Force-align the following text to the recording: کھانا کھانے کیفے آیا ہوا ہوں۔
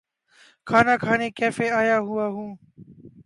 کھانا 0.67 0.95
کھانے 0.97 1.29
کیفے 1.37 1.67
آیا 1.71 1.97
ہوا 1.99 2.27
ہوں۔ 2.27 2.51